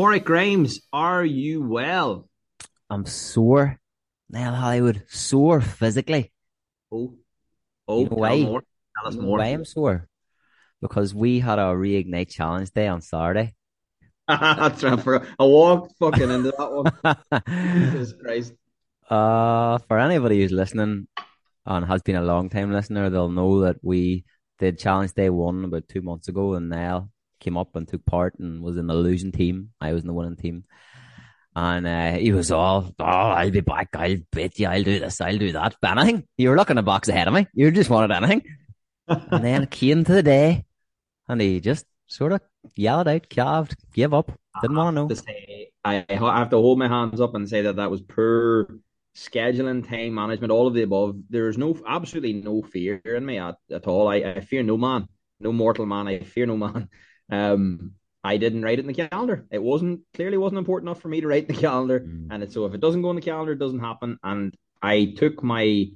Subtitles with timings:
[0.00, 2.26] Porrick Grimes, are you well?
[2.88, 3.78] I'm sore.
[4.30, 6.32] Niall Hollywood, sore physically.
[6.90, 7.16] Oh,
[7.86, 8.40] oh, You know why?
[8.40, 8.62] more.
[8.96, 9.38] Tell us You know more.
[9.40, 10.08] why I'm sore?
[10.80, 13.52] Because we had our reignite challenge day on Saturday.
[14.26, 14.98] That's right.
[14.98, 16.72] For I walked fucking into that
[17.42, 17.82] one.
[17.82, 18.54] Jesus Christ.
[19.06, 21.08] Uh, for anybody who's listening
[21.66, 24.24] and has been a long time listener, they'll know that we
[24.58, 28.38] did challenge day one about two months ago, and Niall came up and took part
[28.38, 29.70] and was in the losing team.
[29.80, 30.64] I was in the winning team.
[31.56, 33.88] And uh, he was all, oh, I'll be back.
[33.94, 34.68] I'll bet you.
[34.68, 35.20] I'll do this.
[35.20, 35.76] I'll do that.
[35.80, 36.28] But anything.
[36.36, 37.48] You were looking a box ahead of me.
[37.52, 38.42] You just wanted anything.
[39.08, 40.64] And then it came to the day,
[41.26, 42.42] and he just sort of
[42.76, 44.30] yelled out, calved, gave up,
[44.62, 45.08] didn't want to know.
[45.08, 48.68] to say, I, have to hold my hands up and say that that was poor
[49.16, 51.16] scheduling, time management, all of the above.
[51.28, 54.08] There's no absolutely no fear in me at, at all.
[54.08, 55.08] I, I fear no man,
[55.40, 56.08] no mortal man.
[56.08, 56.88] I fear no man.
[57.30, 59.46] Um, I didn't write it in the calendar.
[59.50, 62.00] It wasn't clearly wasn't important enough for me to write in the calendar.
[62.00, 62.28] Mm.
[62.30, 64.18] And it, so if it doesn't go in the calendar, it doesn't happen.
[64.22, 65.86] And I took my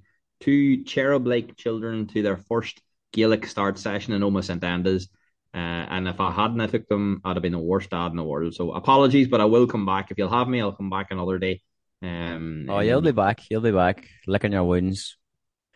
[0.40, 2.80] two cherub-like children to their first
[3.12, 4.62] Gaelic start session in Omagh St.
[4.62, 5.08] Enda's.
[5.54, 8.16] Uh, and if I hadn't, I took them, I'd have been the worst dad in
[8.16, 8.54] the world.
[8.54, 10.10] So apologies, but I will come back.
[10.10, 11.62] If you'll have me, I'll come back another day.
[12.02, 13.42] Um, Oh, you'll be back.
[13.50, 14.08] You'll be back.
[14.26, 15.16] Licking your wounds.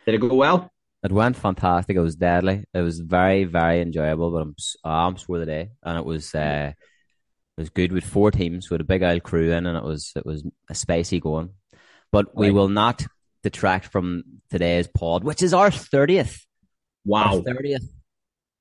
[0.05, 0.73] Did it go well?
[1.09, 1.97] It went fantastic.
[1.97, 2.65] It was deadly.
[2.75, 4.31] It was very, very enjoyable.
[4.31, 8.31] But I'm, I'm sore the day, and it was, uh, it was good with four
[8.31, 11.51] teams with a big old crew in, and it was, it was a spicy going.
[12.13, 12.55] But we Right.
[12.55, 13.07] will not
[13.43, 16.45] detract from today's pod, which is our thirtieth.
[17.07, 17.41] Wow.
[17.41, 17.89] thirtieth.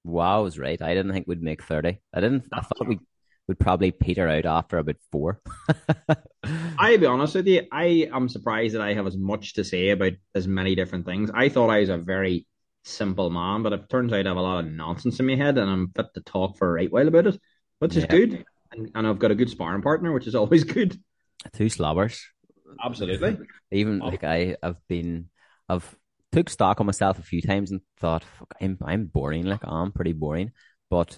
[0.06, 0.82] Wow, I was right.
[0.82, 2.00] I didn't think we'd make thirty.
[2.14, 2.46] I didn't.
[2.54, 3.00] I thought we
[3.48, 5.42] would probably peter out after about four.
[6.78, 7.64] I'll be honest with you.
[7.72, 11.30] I am surprised that I have as much to say about as many different things.
[11.34, 12.48] I thought I was a very
[12.84, 15.58] simple man, but it turns out I have a lot of nonsense in my head
[15.58, 17.40] and I'm fit to talk for a right while about it,
[17.80, 18.46] which is good.
[18.72, 20.98] And, and I've got a good sparring partner, which is always good.
[21.54, 22.26] Two slobbers.
[22.84, 23.38] Absolutely.
[23.72, 24.08] Even Oh.
[24.08, 25.30] like I, I've been,
[25.70, 25.96] I've
[26.32, 29.46] took stock on myself a few times and thought, fuck, I'm, I'm boring.
[29.46, 30.52] Like I'm pretty boring,
[30.90, 31.18] but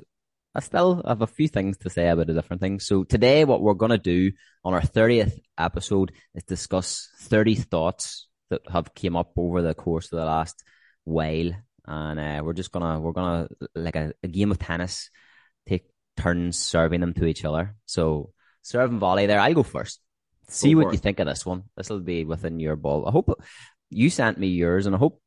[0.56, 2.86] I still have a few things to say about the different things.
[2.86, 4.32] So today, what we're gonna do
[4.64, 10.12] on our thirtieth episode is discuss thirty thoughts that have came up over the course
[10.12, 10.64] of the last
[11.04, 11.52] while,
[11.86, 15.12] and uh, we're just gonna we're gonna like a, a game of tennis,
[15.68, 15.86] take
[16.18, 17.76] turns serving them to each other.
[17.86, 18.32] So
[18.64, 19.40] serve and volley there.
[19.40, 20.02] I'll go first.
[20.48, 21.64] See Go what you think of this one.
[21.78, 23.08] This will be within your ball.
[23.08, 23.40] I hope
[23.92, 25.22] you sent me yours, and I hope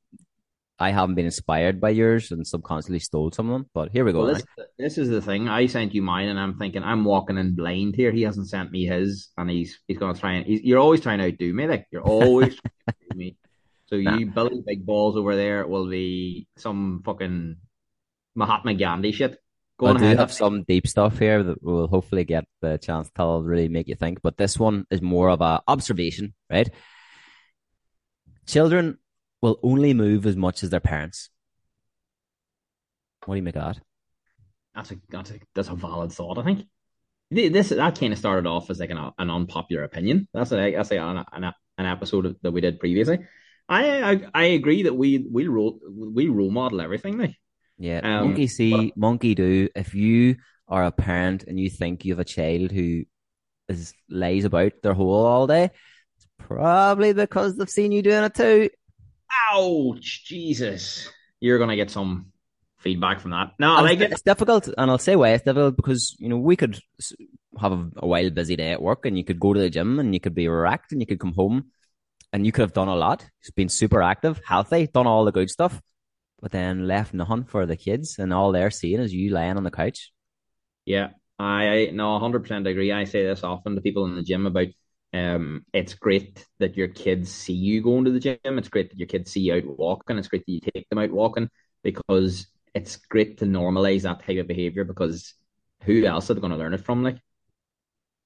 [0.83, 3.71] I haven't been inspired by yours and subconsciously stole some of them.
[3.73, 4.25] But here we go.
[4.25, 4.45] Well, this,
[4.79, 5.49] this is the thing.
[5.49, 8.11] I sent you mine, and I'm thinking I'm walking in blind here.
[8.11, 11.01] He hasn't sent me his, and he's he's going to try and he's, you're always
[11.01, 11.67] trying to outdo me.
[11.69, 13.37] Like you're always trying to outdo me.
[13.87, 14.17] So Nah.
[14.17, 17.57] you Billy Big Balls over there will be some fucking
[18.35, 19.37] Mahatma Gandhi shit.
[19.79, 20.19] Go I on do ahead.
[20.19, 23.95] have some deep stuff here that we'll hopefully get the chance to really make you
[23.95, 24.23] think.
[24.23, 26.71] But this one is more of a observation, right?
[28.47, 28.97] Children
[29.43, 31.29] will only move as much as their parents.
[33.27, 33.83] What do you make of that?
[34.75, 36.39] That's a that's a that's a valid thought.
[36.39, 36.65] I think
[37.31, 40.29] this that kind of started off as like an an unpopular opinion.
[40.33, 41.25] That's like that's like an
[41.79, 43.19] an, episode that we did previously.
[43.69, 47.19] I I, I agree that we we role we role model everything.
[47.19, 47.37] Like
[47.79, 49.69] Yeah, Um, monkey see, monkey do.
[49.75, 50.37] If you
[50.69, 53.03] are a parent and you think you have a child who
[53.69, 55.71] is lays about their hole all day,
[56.17, 58.71] it's probably because they've seen you doing it too.
[59.51, 61.09] Ouch, Jesus,
[61.41, 62.33] you're gonna get some
[62.79, 63.53] feedback from that.
[63.59, 64.13] No, I like it's, it.
[64.13, 66.79] it's difficult, and I'll say why it's difficult because you know we could
[67.61, 69.99] have a, a wild busy day at work, and you could go to the gym,
[69.99, 71.71] and you could be wrecked, and you could come home,
[72.33, 75.33] and you could have done a lot, just been super active, healthy, done all the
[75.33, 75.81] good stuff,
[76.41, 79.65] but then left nothing for the kids, and all they're seeing is you lying on
[79.65, 80.13] the couch.
[80.85, 82.93] Yeah, I, I no, 100% agree.
[82.93, 84.69] I say this often to people in the gym about
[85.15, 88.39] um it's great that your kids see you going to the gym.
[88.45, 90.19] It's great that your kids see you out walking.
[90.19, 91.51] It's great that you take them out walking
[91.83, 95.35] because it's great to normalize that type of behavior because
[95.85, 97.03] who else are they going to learn it from?
[97.03, 97.19] Like,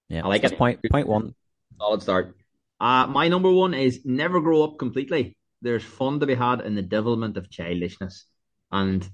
[0.08, 0.56] Yeah, I like it.
[0.56, 1.34] Point point one.
[1.78, 2.36] solid start.
[2.80, 5.36] Uh, my number one is never grow up completely.
[5.62, 8.26] There's fun to be had in the development of childishness.
[8.70, 9.08] And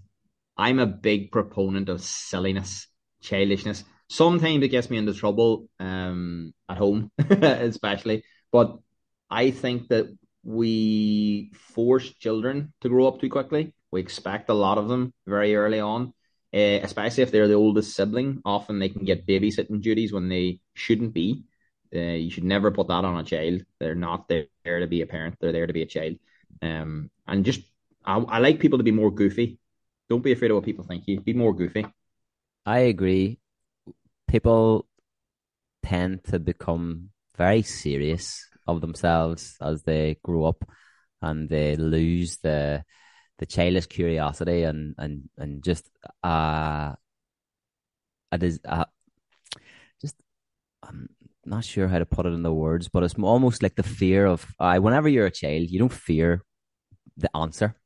[0.56, 2.88] I'm a big proponent of silliness,
[3.23, 3.85] childishness.
[4.12, 8.25] Sometimes it gets me into trouble um, at home, especially.
[8.50, 8.79] But
[9.31, 10.14] I think that
[10.44, 13.73] we force children to grow up too quickly.
[13.91, 16.12] We expect a lot of them very early on,
[16.53, 18.43] uh, especially if they're the oldest sibling.
[18.44, 21.44] Often they can get babysitting duties when they shouldn't be.
[21.94, 23.62] Uh, you should never put that on a child.
[23.81, 24.47] They're not there
[24.81, 25.37] to be a parent.
[25.41, 26.17] They're there to be a child.
[26.61, 27.62] Um, and just
[28.05, 29.59] I, I like people to be more goofy.
[30.11, 31.19] Don't be afraid of what people think you.
[31.19, 31.87] Be more goofy.
[32.67, 33.38] I agree.
[34.32, 34.87] People
[35.82, 40.64] tend to become very serious of themselves as they grow up
[41.20, 42.82] and they lose the
[43.38, 45.90] the childish curiosity and and and just
[46.25, 46.94] uh
[48.32, 48.84] a, uh,
[50.00, 50.17] just
[50.82, 51.11] I'm
[51.44, 54.25] not sure how to put it in the words, but it's almost like the fear
[54.25, 56.43] of uh, whenever you're a child, you don't fear
[57.19, 57.76] the answer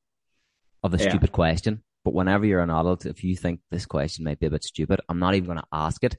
[0.85, 1.09] of the yeah.
[1.09, 1.83] stupid question.
[2.05, 5.01] But whenever you're an adult, if you think this question might be a bit stupid,
[5.09, 6.17] I'm not even going to ask it.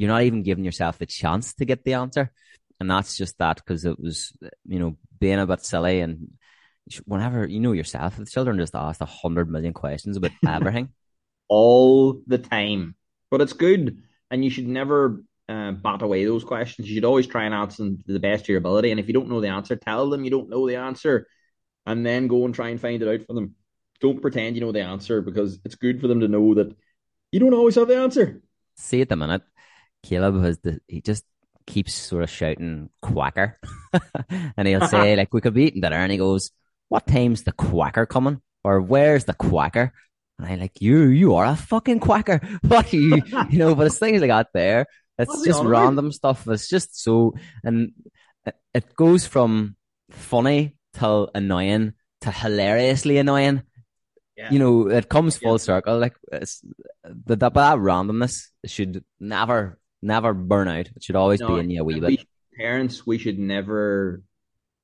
[0.00, 2.32] You're not even giving yourself the chance to get the answer.
[2.78, 4.32] And that's just that because it was,
[4.66, 6.28] you know, being a bit silly and
[7.04, 10.88] whenever you know yourself, the children just ask a hundred million questions about everything
[11.48, 12.94] all the time.
[13.30, 16.88] But it's good, and you should never uh, bat away those questions.
[16.88, 18.90] You should always try and answer them to the best of your ability.
[18.90, 21.26] And if you don't know the answer, tell them you don't know the answer,
[21.84, 23.54] and then go and try and find it out for them.
[24.00, 26.74] Don't pretend you know the answer because it's good for them to know that
[27.30, 28.40] you don't always have the answer.
[28.76, 29.42] See, at the minute,
[30.02, 31.24] Caleb has the he just
[31.66, 33.58] keeps sort of shouting quacker,
[34.56, 36.50] and he'll say like we could be eating dinner, and he goes,
[36.88, 39.92] "What time's the quacker coming?" or "Where's the quacker?"
[40.38, 42.40] And I like you, you are a fucking quacker.
[42.62, 43.74] What you, you know?
[43.74, 44.86] But it's things like that there.
[45.18, 46.48] It's just random stuff.
[46.48, 47.92] It's just so, and
[48.72, 49.76] it goes from
[50.10, 51.92] funny to annoying
[52.22, 53.62] to hilariously annoying.
[54.36, 54.50] Yeah.
[54.50, 55.58] You know, it comes full yeah.
[55.58, 55.98] circle.
[55.98, 56.64] Like it's
[57.04, 60.88] the, that, that randomness should never, never burn out.
[60.94, 62.26] It should always no, be in you a wee bit.
[62.56, 64.22] Parents, we should never,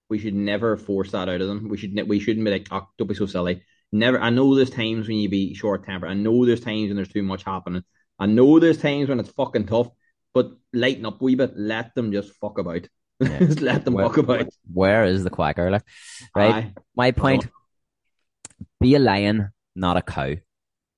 [0.09, 1.69] we should never force that out of them.
[1.69, 3.63] We should, we shouldn't be like, oh, don't be so silly.
[3.93, 4.21] Never.
[4.21, 6.11] I know there's times when you be short tempered.
[6.11, 7.85] I know there's times when there's too much happening.
[8.19, 9.89] I know there's times when it's fucking tough.
[10.35, 11.57] But lighten up a wee bit.
[11.57, 12.89] Let them just fuck about.
[13.19, 13.39] Yeah.
[13.39, 14.49] just let them where, fuck about.
[14.71, 15.71] Where is the quacker?
[15.71, 15.85] Like,
[16.35, 16.55] right?
[16.55, 16.73] Aye.
[16.95, 17.47] My point.
[18.79, 20.35] Be a lion, not a cow.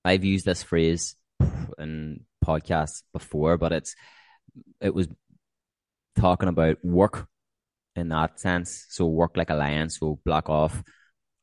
[0.04, 1.14] I've used this phrase
[1.78, 3.94] in podcasts before, but it's
[4.80, 5.08] it was
[6.16, 7.28] talking about work
[7.94, 8.86] in that sense.
[8.88, 9.90] So work like a lion.
[9.90, 10.82] So block off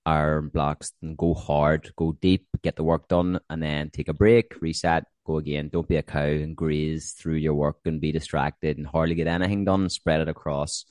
[0.05, 4.13] our blocks and go hard, go deep, get the work done, and then take a
[4.13, 5.69] break, reset, go again.
[5.71, 9.27] Don't be a cow and graze through your work and be distracted and hardly get
[9.27, 9.89] anything done.
[9.89, 10.85] Spread it across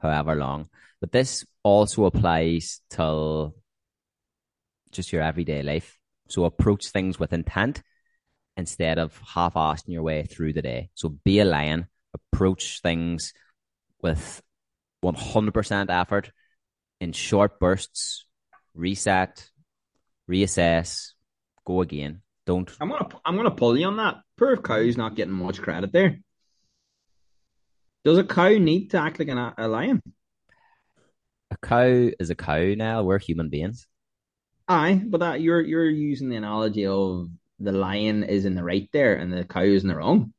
[0.00, 0.68] however long.
[1.00, 3.54] But this also applies to
[4.90, 5.98] just your everyday life.
[6.28, 7.82] So approach things with intent
[8.58, 10.90] instead of half-assing your way through the day.
[10.94, 11.86] So be a lion.
[12.12, 13.32] Approach things
[14.02, 14.42] with
[15.02, 16.32] 100% effort
[17.00, 18.26] in short bursts.
[18.74, 19.48] Reset,
[20.28, 21.12] reassess,
[21.64, 22.22] go again.
[22.46, 22.70] Don't.
[22.80, 24.16] I'm gonna I'm gonna pull you on that.
[24.36, 26.18] Poor cow's not getting much credit there.
[28.04, 30.00] Does a cow need to act like an, a lion?
[31.50, 33.02] A cow is a cow now.
[33.02, 33.86] We're human beings.
[34.66, 37.28] Aye, but that you're you're using the analogy of
[37.58, 40.32] the lion is in the right there and the cow is in the wrong.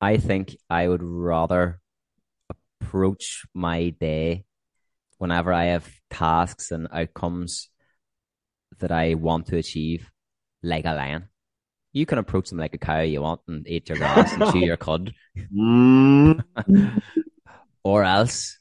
[0.00, 1.80] I think I would rather
[2.80, 4.44] approach my day
[5.18, 7.68] whenever I have tasks and outcomes
[8.78, 10.10] that I want to achieve
[10.62, 11.28] like a lion.
[11.92, 14.58] You can approach them like a cow you want and eat your grass and chew
[14.66, 15.12] your cud.
[15.52, 16.44] Mm.
[17.82, 18.58] or else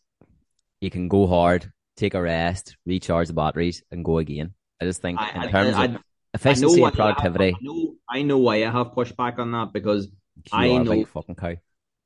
[0.81, 4.54] you can go hard, take a rest, recharge the batteries, and go again.
[4.81, 6.01] I just think I, in terms I, I, of
[6.34, 7.56] efficiency and productivity.
[7.56, 10.07] I know, I know why I have pushback on that because
[10.52, 11.56] I know fucking cow.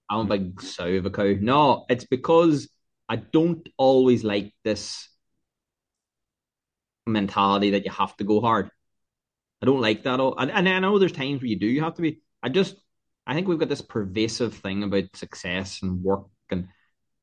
[0.09, 1.35] I'm a big sow of a cow.
[1.39, 2.69] No, it's because
[3.07, 5.07] I don't always like this
[7.05, 8.69] mentality that you have to go hard.
[9.61, 10.19] I don't like that.
[10.19, 10.37] All.
[10.37, 12.21] And, and I know there's times where you do you have to be.
[12.41, 12.75] I just
[13.25, 16.67] I think we've got this pervasive thing about success and work, and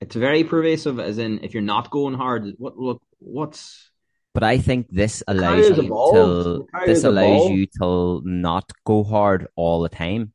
[0.00, 1.00] it's very pervasive.
[1.00, 3.90] As in, if you're not going hard, what look what's.
[4.34, 7.54] But I think this allows you to this allows evolved.
[7.54, 10.32] you to not go hard all the time,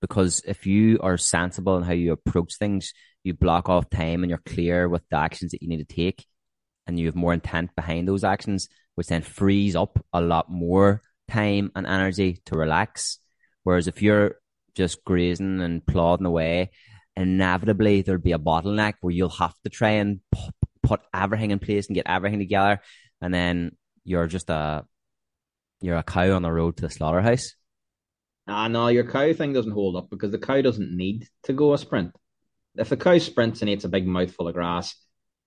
[0.00, 2.92] because if you are sensible in how you approach things,
[3.24, 6.24] you block off time and you're clear with the actions that you need to take,
[6.86, 11.00] and you have more intent behind those actions, which then frees up a lot more
[11.28, 13.18] time and energy to relax.
[13.64, 14.36] Whereas if you're
[14.74, 16.70] just grazing and plodding away,
[17.16, 20.20] inevitably there'll be a bottleneck where you'll have to try and
[20.82, 22.80] put everything in place and get everything together,
[23.22, 24.84] and then you're just a
[25.80, 27.54] you're a cow on the road to the slaughterhouse.
[28.46, 31.72] Ah, no, your cow thing doesn't hold up because the cow doesn't need to go
[31.72, 32.12] a sprint.
[32.76, 34.94] If the cow sprints and eats a big mouthful of grass,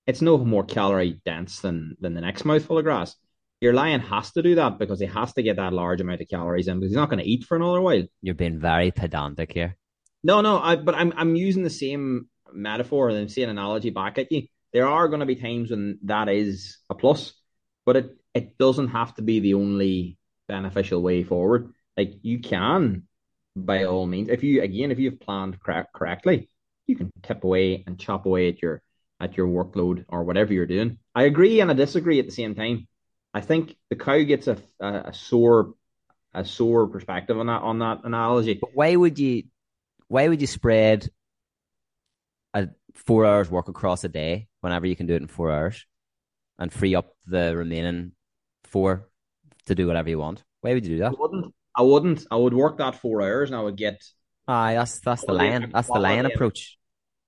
[0.08, 3.16] it's no more calorie dense than than the next mouthful of grass
[3.62, 6.28] your lion has to do that because he has to get that large amount of
[6.28, 8.04] calories in because he's not going to eat for another while.
[8.22, 9.78] You're being very pedantic here.
[10.24, 14.18] No, no, I, but I'm I'm using the same metaphor and the same analogy back
[14.18, 14.44] at you.
[14.74, 17.34] There are going to be times when that is a plus,
[17.86, 21.74] but it it doesn't have to be the only beneficial way forward.
[21.96, 23.04] Like you can
[23.56, 24.30] by all means.
[24.30, 26.50] If you again, if you've planned correct, correctly,
[26.88, 28.82] you can tip away and chop away at your
[29.20, 30.98] at your workload or whatever you're doing.
[31.14, 32.88] I agree and I disagree at the same time.
[33.34, 35.74] I think the cow gets a, a, a sore
[36.34, 38.56] a sore perspective on that on that analogy.
[38.56, 39.44] But why would you
[40.08, 41.10] why would you spread
[42.54, 45.86] a four hours work across a day whenever you can do it in four hours
[46.60, 48.12] and free up the remaining
[48.64, 49.10] four
[49.68, 50.44] to do whatever you want?
[50.62, 51.12] Why would you do that?
[51.12, 51.54] I wouldn't.
[51.78, 52.26] I wouldn't.
[52.32, 54.02] I would work that four hours and I would get.
[54.48, 55.72] Aye, that's that's the lion.
[55.74, 56.78] That's the lion approach.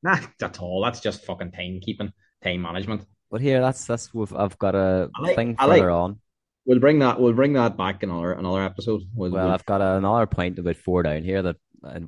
[0.03, 0.81] Nah, that's all.
[0.83, 3.05] That's just fucking time keeping, time management.
[3.31, 6.19] But here, that's that's what I've got a like- thing further like- on.
[6.65, 7.19] We'll bring that.
[7.19, 9.01] We'll bring that back in another another episode.
[9.13, 11.55] We'll, Well, we'll- I've got another point about four down here that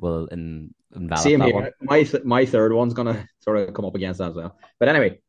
[0.02, 1.54] will in, invalid Same here.
[1.54, 1.72] one.
[1.82, 4.58] My th- my third one's gonna sort of come up against that as well.
[4.80, 5.20] But anyway,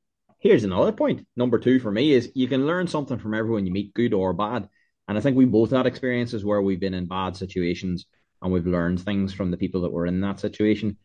[0.41, 1.27] here's another point.
[1.37, 4.33] Number two for me is you can learn something from everyone you meet, good or
[4.33, 4.69] bad.
[5.07, 8.07] And I think we both had experiences where we've been in bad situations
[8.43, 10.97] and we've learned things from the people that were in that situation.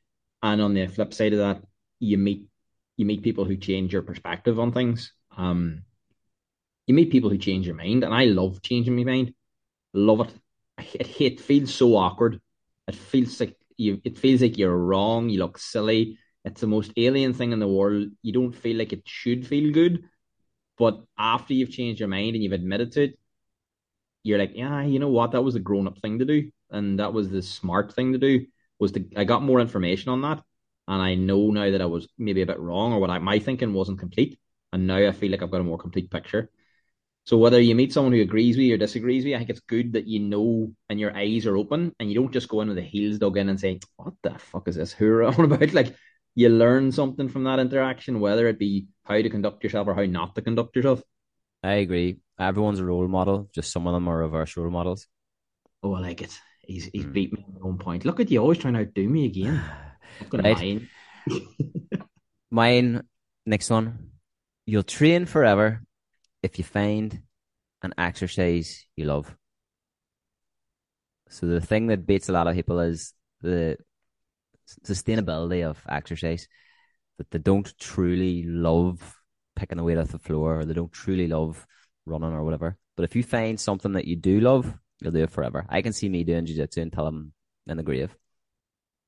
[0.42, 1.62] And on the flip side of that,
[2.00, 2.48] you meet
[2.98, 5.12] you meet people who change your perspective on things.
[5.36, 5.84] Um,
[6.88, 9.34] you meet people who change your mind, and I love changing my mind.
[9.94, 10.34] Love it.
[10.94, 12.39] It, it feels so awkward.
[12.88, 14.01] It feels like you.
[14.04, 15.30] It feels like you're wrong.
[15.30, 16.20] You look silly.
[16.46, 18.10] It's the most alien thing in the world.
[18.24, 20.06] You don't feel like it should feel good,
[20.78, 23.20] but after you've changed your mind and you've admitted to it,
[24.24, 25.32] you're like, yeah, you know what?
[25.32, 28.18] That was a grown up thing to do, and that was the smart thing to
[28.18, 28.46] do.
[28.80, 30.44] Was to I got more information on that,
[30.88, 33.40] and I know now that I was maybe a bit wrong or what I, my
[33.40, 34.40] thinking wasn't complete,
[34.74, 36.50] and now I feel like I've got a more complete picture.
[37.25, 39.52] So whether you meet someone who agrees with you or disagrees with you, I think
[39.52, 42.62] it's good that you know and your eyes are open and you don't just go
[42.62, 44.94] in with the heels dug in and say, "What the fuck is this?
[44.94, 45.96] Who are on about?" Like
[46.36, 50.04] you learn something from that interaction, whether it be how to conduct yourself or how
[50.06, 51.01] not to conduct yourself.
[51.63, 52.20] I agree.
[52.39, 53.50] Everyone's a role model.
[53.54, 55.08] Just some of them are reverse role models.
[55.84, 56.38] Oh, I like it.
[56.62, 57.13] He's he's Hmm.
[57.13, 58.06] beat me at own point.
[58.06, 59.62] Look at you, always trying to outdo me again.
[60.32, 60.82] Right.
[62.51, 63.04] Mine,
[63.46, 64.12] next one.
[64.65, 65.84] You'll train forever
[66.44, 67.22] if you find
[67.84, 69.36] an exercise you love.
[71.30, 73.77] So the thing that beats a lot of people is the
[74.84, 76.48] sustainability of exercise.
[77.17, 79.17] That they don't truly love
[79.55, 81.65] picking the weight off the floor, or they don't truly love
[82.05, 82.77] running or whatever.
[82.98, 85.65] But if you find something that you do love, you'll do it forever.
[85.69, 87.34] I can see me doing jiu-jitsu until I'm
[87.67, 88.15] in the grave.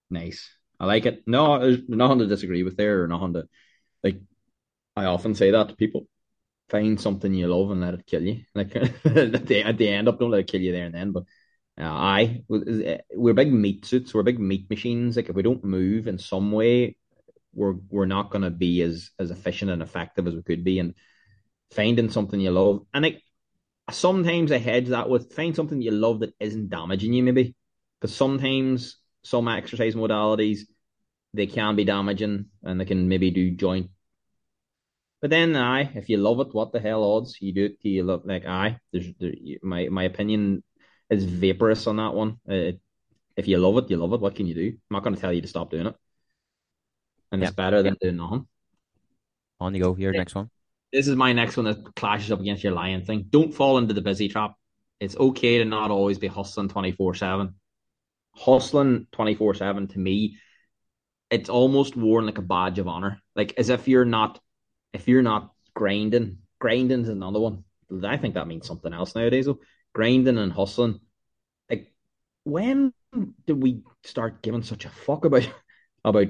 [0.09, 0.49] Nice.
[0.79, 1.23] I like it.
[1.27, 3.47] No, there's nothing to disagree with there or nothing to
[4.03, 4.21] like
[4.95, 6.07] I often say that to people.
[6.69, 8.43] Find something you love and let it kill you.
[8.53, 11.11] Like at the at the end up, don't let it kill you there and then.
[11.11, 11.23] But
[11.79, 15.15] uh, I we're big meat suits, we're big meat machines.
[15.15, 16.98] Like if we don't move in some way,
[17.53, 20.79] we're we're not gonna be as as efficient and effective as we could be.
[20.79, 20.93] And
[21.72, 23.22] finding something you love and like
[23.91, 27.55] sometimes I hedge that with find something you love that isn't damaging you, maybe.
[28.00, 30.62] Because sometimes some exercise modalities
[31.34, 33.89] they can be damaging and they can maybe do joint.
[35.22, 37.81] But then, aye, if you love it, what the hell odds you do it?
[37.81, 38.79] Do you love like aye?
[38.91, 40.63] There's there, my my opinion
[41.09, 42.39] is vaporous on that one.
[42.49, 42.73] Uh,
[43.37, 44.21] if you love it, you love it.
[44.21, 44.67] What can you do?
[44.69, 45.95] I'm not going to tell you to stop doing it,
[47.31, 48.47] and it's better than doing nothing.
[49.59, 49.95] On you go.
[49.95, 50.19] Your Yeah.
[50.19, 50.49] next one.
[50.93, 53.25] This is my next one that clashes up against your lion thing.
[53.29, 54.55] Don't fall into the busy trap.
[54.99, 57.55] It's okay to not always be hustling 24 7.
[58.35, 60.37] Hustling 24 7 to me,
[61.29, 63.21] it's almost worn like a badge of honor.
[63.35, 64.39] Like as if you're not,
[64.93, 67.63] if you're not grinding, grinding's another one.
[68.03, 69.59] I think that means something else nowadays though.
[69.97, 70.99] Grinding and hustling.
[71.71, 71.91] Like
[72.43, 72.93] when
[73.47, 75.49] did we start giving such a fuck about
[76.05, 76.27] about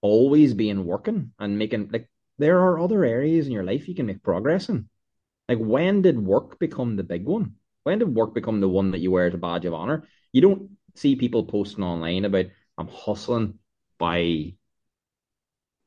[0.00, 4.06] always being working and making like there are other areas in your life you can
[4.06, 4.88] make progress in.
[5.48, 7.54] Like when did work become the big one?
[7.84, 10.08] When did work become the one that you wear as a badge of honor?
[10.32, 12.46] You don't see people posting online about
[12.76, 13.60] I'm hustling
[13.98, 14.54] by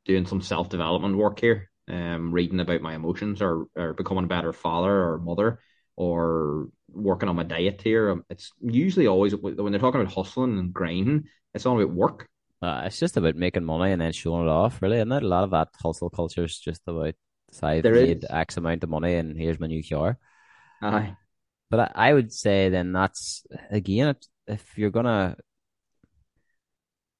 [0.05, 4.27] doing some self development work here, um, reading about my emotions or or becoming a
[4.27, 5.59] better father or mother
[5.97, 8.11] or working on my diet here.
[8.11, 12.27] Um, It's usually always when they're talking about hustling and grinding, it's all about work.
[12.61, 15.23] Uh, it's just about making money and then showing it off, really, and not?
[15.23, 17.15] A lot of that hustle culture is just about
[17.51, 18.29] so I've There made is.
[18.29, 20.17] X amount of money and here's my new car.
[20.81, 21.15] Aye.
[21.69, 24.15] But I, I would say then that's again,
[24.47, 25.37] if you're gonna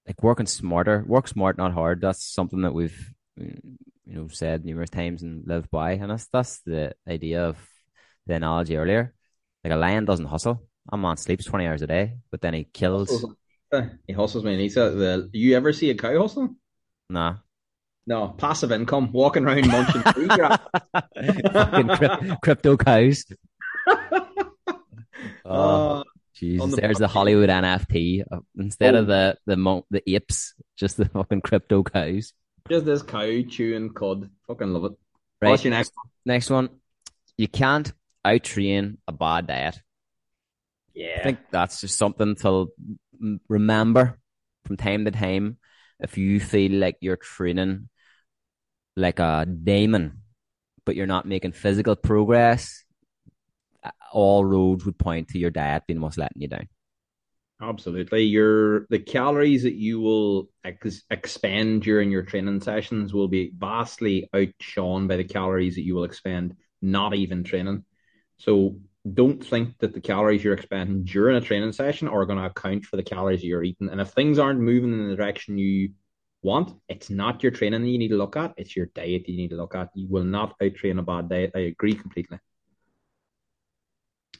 [0.08, 2.02] like working smarter, work smart, not hard.
[2.02, 3.52] That's something that we've you
[4.08, 7.58] know said numerous times and lived by, and that's that's the idea of
[8.26, 9.14] the analogy earlier.
[9.64, 10.64] Like a lion doesn't hustle.
[10.92, 13.26] A man sleeps twenty hours a day, but then he kills.
[14.08, 14.96] He hustles when he needs it.
[14.96, 16.56] The, you ever see a cow hustling?
[17.10, 17.36] Nah.
[18.08, 20.30] No, passive income, walking around munching food.
[20.32, 23.26] Fucking cryp- crypto cows.
[25.46, 26.04] Oh, Uh,
[26.36, 27.08] Jesus, the there's the.
[27.08, 29.00] Hollywood NFT uh, instead Oh.
[29.00, 32.34] of the the the apes, just the fucking crypto cows.
[32.70, 34.30] Just this cow chewing cud.
[34.48, 34.92] Fucking love it.
[35.42, 35.50] Right.
[35.50, 35.92] What's your next?
[35.96, 36.12] one?
[36.26, 36.70] Next one,
[37.38, 37.92] you can't
[38.26, 39.80] out train a bad diet.
[40.94, 41.18] Yeah.
[41.20, 42.72] I think that's just something to
[43.48, 44.20] remember
[44.66, 45.58] from time to time.
[46.00, 47.90] If you feel like you're training
[48.96, 50.22] like a demon,
[50.86, 52.84] but you're not making physical progress,
[54.12, 56.68] all roads would point to your diet being what's letting you down.
[57.62, 58.24] Absolutely.
[58.24, 64.30] Your the calories that you will ex- expend during your training sessions will be vastly
[64.34, 67.84] outshone by the calories that you will expend not even training.
[68.40, 68.78] So
[69.14, 72.86] don't think that the calories you're expending during a training session are going to account
[72.86, 73.90] for the calories you're eating.
[73.90, 75.92] And if things aren't moving in the direction you
[76.42, 79.38] want, it's not your training that you need to look at, it's your diet you
[79.38, 79.90] need to look at.
[79.94, 81.52] You will not out train a bad diet.
[81.56, 82.40] I agree completely.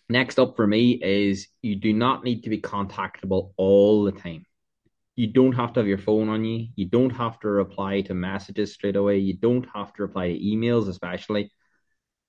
[0.08, 4.46] Next up for me is you do not need to be contactable all the time.
[5.16, 6.68] You don't have to have your phone on you.
[6.76, 9.18] You don't have to reply to messages straight away.
[9.20, 11.52] You don't have to reply to emails, especially.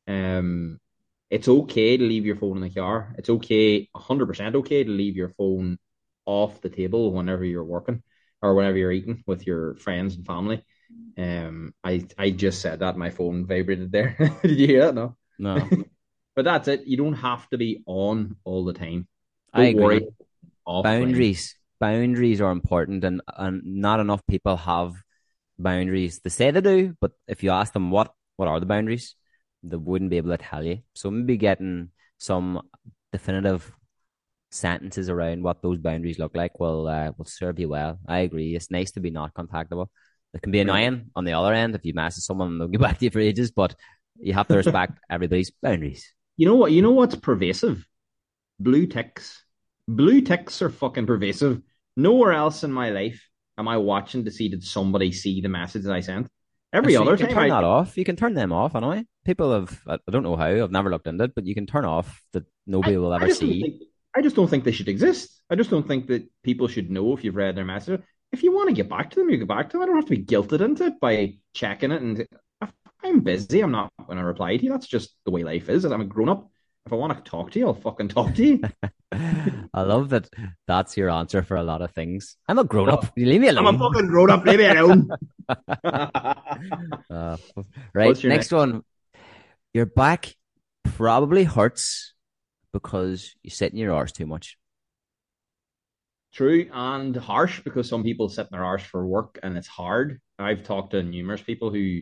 [0.09, 0.81] Um,
[1.31, 3.15] it's okay to leave your phone in the car.
[3.19, 5.79] It's okay, 100% okay to leave your phone
[6.27, 8.03] off the table whenever you're working
[8.43, 10.65] or whenever you're eating with your friends and family.
[11.19, 14.17] Um, I I just said that my phone vibrated there.
[14.43, 14.95] Did you hear that?
[14.95, 15.17] No.
[15.39, 15.71] No,
[16.37, 16.87] But that's it.
[16.87, 19.09] You don't have to be on all the time.
[19.53, 19.85] I Don't agree.
[19.99, 20.09] worry.
[20.67, 20.85] Offline.
[20.85, 24.95] boundaries boundaries are important and, and not enough people have
[25.59, 29.17] boundaries they say they do but if you ask them what what are the boundaries
[29.63, 32.61] they wouldn't be able to tell you so maybe getting some
[33.13, 33.73] definitive
[34.51, 38.55] sentences around what those boundaries look like will uh, will serve you well i agree
[38.57, 39.87] it's nice to be not contactable
[40.35, 42.81] it can be annoying on the other end if you message someone and they'll get
[42.87, 43.75] back to you for ages but
[44.19, 46.73] you have to respect everybody's boundaries You know what?
[46.73, 47.87] You know what's pervasive?
[48.59, 49.45] Blue ticks.
[49.87, 51.61] Blue ticks are fucking pervasive.
[51.99, 55.83] Nowhere else in my life am I watching to see did somebody see the message
[55.83, 56.29] that I sent.
[56.73, 57.97] Every So other you can turn I, that off.
[57.99, 59.05] You can turn them off, anyway.
[59.25, 61.67] People have, I I don't know how, I've never looked into it, but you can
[61.67, 63.63] turn off that nobody will ever don't see.
[63.63, 63.83] think-
[64.15, 65.41] I just don't think they should exist.
[65.51, 68.01] I just don't think that people should know if you've read their message.
[68.33, 69.83] If you want to get back to them, you get back to them.
[69.83, 72.03] I don't have to be guilted into it by checking it.
[72.03, 72.27] And
[73.05, 74.71] I'm busy, I'm not going to reply to you.
[74.71, 75.85] That's just the way life is.
[75.85, 76.50] I'm a grown up.
[76.87, 78.63] If I want to talk to you, I'll fucking talk to you.
[79.13, 80.29] I love that
[80.67, 82.37] that's your answer for a lot of things.
[82.49, 83.13] I'm a grown up.
[83.17, 83.67] You leave me alone.
[83.67, 84.45] I'm a fucking grown up.
[84.45, 85.09] Leave me alone.
[87.11, 87.37] Uh,
[87.95, 88.09] right.
[88.09, 88.83] Next next- one.
[89.73, 90.35] Your back
[90.85, 92.15] probably hurts
[92.73, 94.57] because you sit in your arse too much.
[96.33, 100.21] True and harsh because some people sit in their arse for work and it's hard.
[100.39, 102.01] I've talked to numerous people who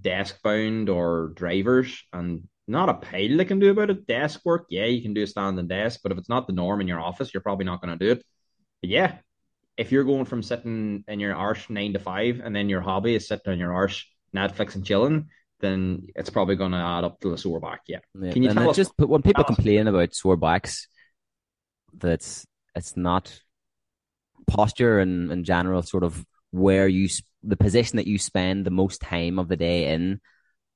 [0.00, 4.06] desk bound or drivers and not a pile they can do about it.
[4.06, 6.80] Desk work, yeah, you can do a standing desk, but if it's not the norm
[6.80, 8.24] in your office, you're probably not going to do it.
[8.80, 9.18] But yeah,
[9.76, 13.14] if you're going from sitting in your arse nine to five and then your hobby
[13.14, 14.04] is sitting on your arse
[14.34, 15.28] Netflix and chilling,
[15.60, 17.80] then it's probably going to add up to a sore back.
[17.86, 17.98] Yeah.
[18.18, 20.88] Yeah, Can you and tell us- just but when people complain about sore backs,
[21.92, 23.40] that's it's not
[24.46, 27.08] posture and in general sort of where you
[27.42, 30.20] the position that you spend the most time of the day in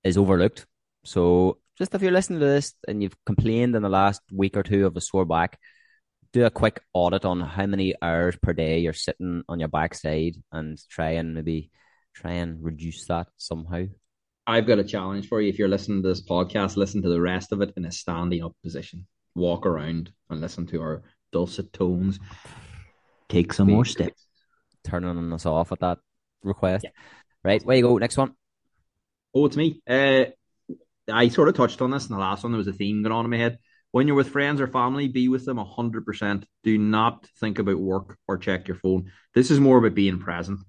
[0.02, 0.66] is overlooked.
[1.04, 4.62] So just if you're listening to this and you've complained in the last week or
[4.62, 5.58] two of a sore back,
[6.32, 10.34] do a quick audit on how many hours per day you're sitting on your backside
[10.52, 11.70] and try and maybe
[12.14, 13.84] try and reduce that somehow.
[14.46, 15.48] I've got a challenge for you.
[15.48, 18.44] If you're listening to this podcast, listen to the rest of it in a standing
[18.44, 19.06] up position.
[19.34, 22.18] Walk around and listen to our dulcet tones.
[23.28, 24.26] Take some more steps.
[24.84, 25.98] Turning us off at that
[26.42, 26.86] request.
[27.42, 27.96] Right, where you go.
[27.98, 28.34] Next one.
[29.34, 29.80] Oh, it's me.
[29.88, 30.26] Uh,
[31.10, 32.52] I sort of touched on this in the last one.
[32.52, 33.58] There was a theme going on in my head.
[33.90, 36.44] When you're with friends or family, be with them 100%.
[36.64, 39.12] Do not think about work or check your phone.
[39.34, 40.60] This is more about being present.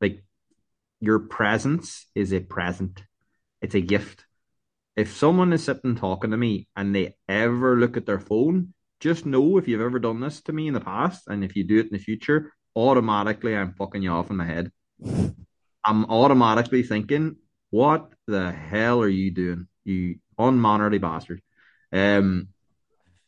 [0.00, 0.24] Like,
[1.00, 3.02] your presence is a present,
[3.60, 4.24] it's a gift.
[4.96, 9.26] If someone is sitting talking to me and they ever look at their phone, just
[9.26, 11.80] know if you've ever done this to me in the past and if you do
[11.80, 14.70] it in the future, automatically I'm fucking you off in my head.
[15.84, 17.36] I'm automatically thinking,
[17.74, 19.66] what the hell are you doing?
[19.84, 21.42] You unmannerly bastard.
[21.92, 22.50] Um,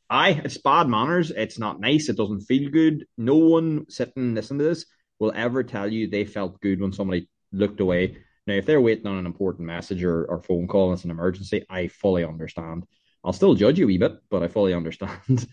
[0.08, 1.32] I it's bad manners.
[1.32, 2.08] It's not nice.
[2.08, 3.06] It doesn't feel good.
[3.18, 4.86] No one sitting listening to this
[5.18, 8.18] will ever tell you they felt good when somebody looked away.
[8.46, 11.66] Now, if they're waiting on an important message or, or phone call it's an emergency,
[11.68, 12.86] I fully understand.
[13.24, 15.44] I'll still judge you a wee bit, but I fully understand.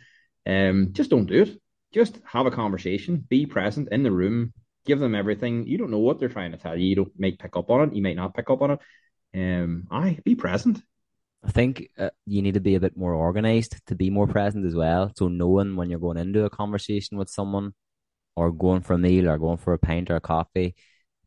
[0.45, 1.59] um, just don't do it.
[1.95, 3.25] Just have a conversation.
[3.27, 4.53] Be present in the room.
[4.85, 5.65] Give them everything.
[5.65, 6.87] You don't know what they're trying to tell you.
[6.87, 7.95] You don't might pick up on it.
[7.95, 8.79] You might not pick up on it.
[9.35, 10.81] Um, I be present.
[11.45, 14.65] I think uh, you need to be a bit more organized to be more present
[14.65, 15.11] as well.
[15.17, 17.73] So knowing when you're going into a conversation with someone
[18.35, 20.75] or going for a meal or going for a pint or a coffee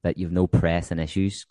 [0.02, 1.46] that you've no pressing issues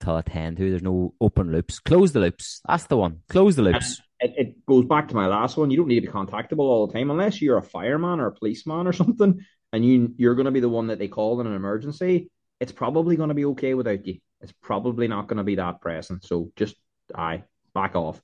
[0.00, 0.70] to attend to.
[0.70, 1.80] There's no open loops.
[1.80, 2.60] Close the loops.
[2.66, 3.20] That's the one.
[3.28, 4.00] Close the loops.
[4.20, 5.70] It, it goes back to my last one.
[5.70, 8.32] You don't need to be contactable all the time unless you're a fireman or a
[8.32, 9.40] policeman or something
[9.74, 12.30] and you you're going to be the one that they call in an emergency.
[12.60, 14.20] It's probably going to be okay without you.
[14.40, 16.20] It's probably not going to be that pressing.
[16.22, 16.76] So just
[17.12, 17.42] I
[17.74, 18.22] back off.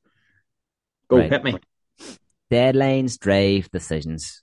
[1.09, 1.29] Go right.
[1.29, 1.57] hit me.
[2.53, 4.43] Deadlines drive decisions.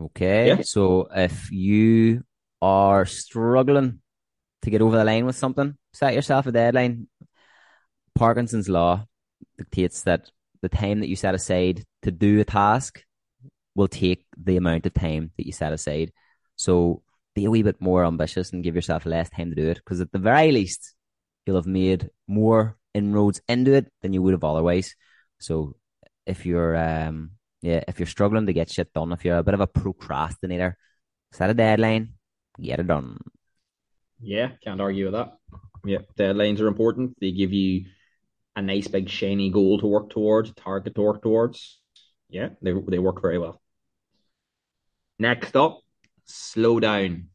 [0.00, 0.46] Okay.
[0.46, 0.62] Yeah.
[0.62, 2.22] So if you
[2.62, 4.00] are struggling
[4.62, 7.08] to get over the line with something, set yourself a deadline.
[8.14, 9.06] Parkinson's law
[9.56, 10.30] dictates that
[10.62, 13.02] the time that you set aside to do a task
[13.78, 16.10] will take the amount of time that you set aside.
[16.56, 17.02] So
[17.36, 20.00] be a wee bit more ambitious and give yourself less time to do it because
[20.00, 20.94] at the very least,
[21.46, 24.96] you'll have made more inroads into it than you would have otherwise.
[25.38, 25.76] So
[26.26, 27.30] if you're um
[27.62, 30.76] yeah, if you're struggling to get shit done, if you're a bit of a procrastinator,
[31.32, 32.14] set a deadline,
[32.60, 33.18] get it done.
[34.20, 35.36] Yeah, can't argue with that.
[35.84, 37.16] Yeah, deadlines are important.
[37.20, 37.86] They give you
[38.56, 41.80] a nice big shiny goal to work towards, target to work towards.
[42.28, 43.60] Yeah, they they work very well.
[45.18, 45.80] Next up,
[46.24, 47.28] slow down.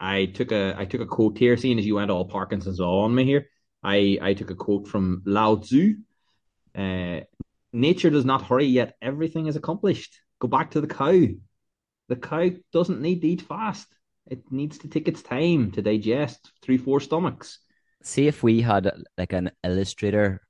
[0.00, 3.04] I took a I took a quote here, seeing as you went all Parkinson's law
[3.04, 3.48] on me here.
[3.82, 5.94] I I took a quote from Lao Tzu.
[6.76, 7.20] Uh,
[7.72, 10.20] Nature does not hurry, yet everything is accomplished.
[10.40, 11.26] Go back to the cow.
[12.08, 13.86] The cow doesn't need to eat fast.
[14.26, 17.58] It needs to take its time to digest through four stomachs.
[18.02, 20.42] See if we had like an illustrator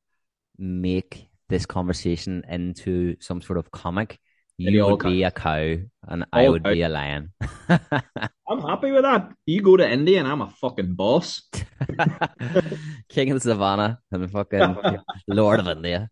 [0.59, 4.19] make this conversation into some sort of comic.
[4.57, 5.77] You would be a cow
[6.13, 6.73] and I would cow.
[6.73, 7.33] be a lion.
[7.71, 9.33] I'm happy with that.
[9.47, 11.43] You go to India and I'm a fucking boss.
[13.09, 14.77] King of the Savannah and fucking
[15.27, 16.11] Lord of India.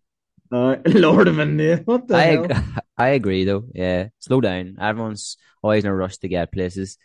[0.51, 1.83] Uh, Lord of India.
[1.85, 2.47] What the I, hell?
[2.97, 3.65] I agree though.
[3.75, 4.09] Yeah.
[4.21, 4.79] Slow down.
[4.81, 6.97] Everyone's always in a rush to get places.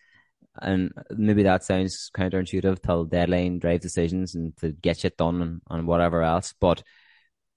[0.62, 5.62] And maybe that sounds counterintuitive till deadline drive decisions and to get shit done and,
[5.70, 6.54] and whatever else.
[6.62, 6.82] But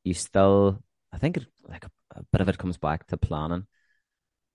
[0.02, 3.68] you still I think it like a, a bit of it comes back to planning.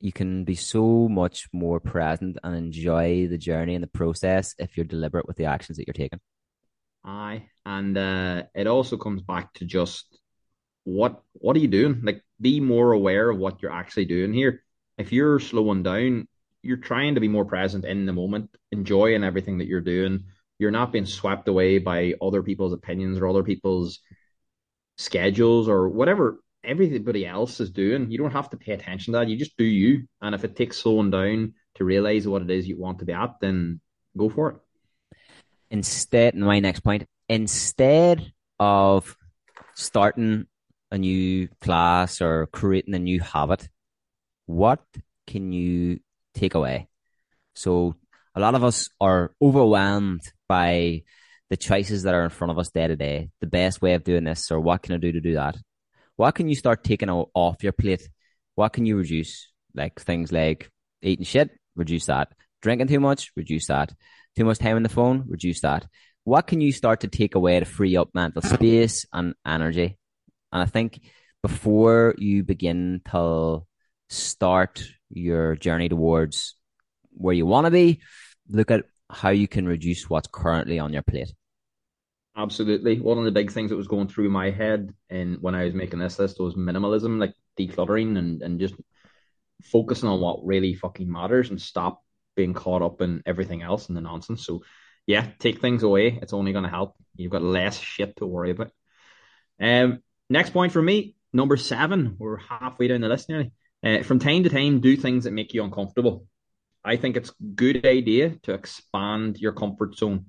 [0.03, 4.75] You can be so much more present and enjoy the journey and the process if
[4.75, 6.19] you're deliberate with the actions that you're taking.
[7.05, 7.45] Aye.
[7.65, 10.19] And uh, it also comes back to just
[10.83, 12.01] what what are you doing?
[12.03, 14.65] Like be more aware of what you're actually doing here.
[14.97, 16.27] If you're slowing down,
[16.61, 20.25] you're trying to be more present in the moment, enjoying everything that you're doing.
[20.59, 24.01] You're not being swept away by other people's opinions or other people's
[24.97, 28.09] schedules or whatever everybody else is doing.
[28.11, 29.27] You don't have to pay attention to that.
[29.27, 30.07] You just do you.
[30.21, 33.13] And if it takes slowing down to realize what it is you want to be
[33.13, 33.81] at, then
[34.17, 34.55] go for it.
[35.69, 39.17] Instead, my next point, instead of
[39.75, 40.45] starting
[40.91, 43.67] a new class or creating a new habit,
[44.45, 44.81] what
[45.25, 45.99] can you
[46.35, 46.87] take away?
[47.55, 47.95] So
[48.35, 51.03] a lot of us are overwhelmed by
[51.49, 54.03] the choices that are in front of us day to day, the best way of
[54.03, 55.55] doing this, or what can I do to do that?
[56.15, 58.07] What can you start taking off your plate?
[58.55, 59.51] What can you reduce?
[59.73, 60.69] Like things like
[61.01, 62.29] eating shit, reduce that.
[62.61, 63.93] Drinking too much, reduce that.
[64.35, 65.87] Too much time on the phone, reduce that.
[66.23, 69.97] What can you start to take away to free up mental space and energy?
[70.51, 71.01] And I think
[71.41, 73.65] before you begin to
[74.09, 76.55] start your journey towards
[77.11, 78.01] where you want to be,
[78.47, 81.33] look at how you can reduce what's currently on your plate.
[82.35, 82.99] Absolutely.
[82.99, 85.73] One of the big things that was going through my head and when I was
[85.73, 88.73] making this list was minimalism, like decluttering and, and just
[89.63, 92.01] focusing on what really fucking matters and stop
[92.35, 94.45] being caught up in everything else and the nonsense.
[94.45, 94.63] So
[95.05, 96.17] yeah, take things away.
[96.21, 96.95] It's only going to help.
[97.15, 98.71] You've got less shit to worry about.
[99.61, 102.15] Um, Next point for me, number seven.
[102.17, 103.51] We're halfway down the list nearly.
[103.83, 106.25] Uh, from time to time, do things that make you uncomfortable.
[106.83, 110.27] I think it's a good idea to expand your comfort zone.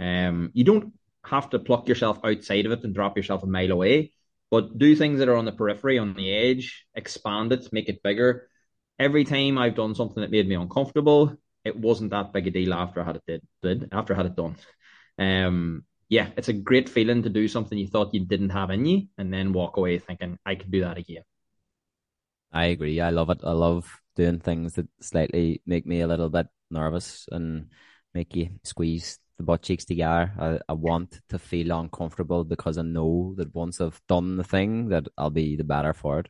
[0.00, 0.92] Um, you don't
[1.26, 4.12] have to pluck yourself outside of it and drop yourself a mile away,
[4.50, 8.02] but do things that are on the periphery, on the edge, expand it, make it
[8.02, 8.48] bigger.
[8.98, 12.74] Every time I've done something that made me uncomfortable, it wasn't that big a deal
[12.74, 14.56] after I had it did, did after I had it done.
[15.18, 18.84] Um, yeah, it's a great feeling to do something you thought you didn't have in
[18.86, 21.22] you and then walk away thinking, I could do that again.
[22.52, 23.00] I agree.
[23.00, 23.40] I love it.
[23.42, 27.70] I love doing things that slightly make me a little bit nervous and
[28.12, 30.32] make you squeeze the butt cheeks together.
[30.38, 34.88] I, I want to feel uncomfortable because I know that once I've done the thing
[34.88, 36.28] that I'll be the better for it.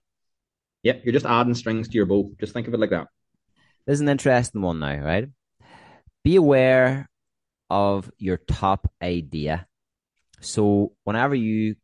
[0.82, 2.32] Yeah, you're just adding strings to your bow.
[2.38, 3.08] Just think of it like that.
[3.86, 5.28] There's an interesting one now, right?
[6.22, 7.08] Be aware
[7.70, 9.66] of your top idea.
[10.40, 11.76] So whenever you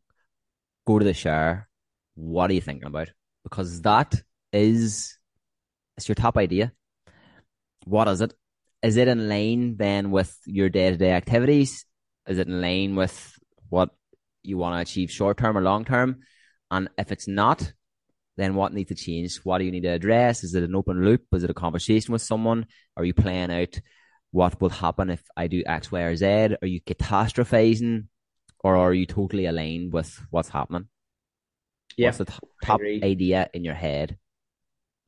[0.85, 1.67] go to the shower.
[2.15, 3.09] What are you thinking about?
[3.43, 5.17] Because that is
[5.97, 6.73] it's your top idea.
[7.85, 8.33] What is it?
[8.83, 11.85] Is it in line then with your day to day activities?
[12.27, 13.37] Is it in line with
[13.69, 13.89] what
[14.43, 16.21] you want to achieve short term or long term?
[16.71, 17.73] And if it's not,
[18.37, 19.37] then what needs to change?
[19.43, 20.43] What do you need to address?
[20.43, 21.25] Is it an open loop?
[21.33, 22.65] Is it a conversation with someone?
[22.97, 23.79] Are you playing out
[24.31, 26.25] what will happen if I do X, Y, or Z?
[26.25, 28.05] Are you catastrophizing
[28.63, 30.87] or are you totally aligned with what's happening?
[31.97, 34.17] Yeah, what's the t- top idea in your head?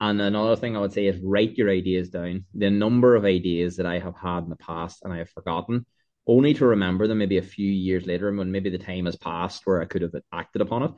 [0.03, 2.43] And another thing I would say is write your ideas down.
[2.53, 5.85] The number of ideas that I have had in the past and I have forgotten,
[6.27, 9.15] only to remember them maybe a few years later and when maybe the time has
[9.15, 10.91] passed where I could have acted upon it.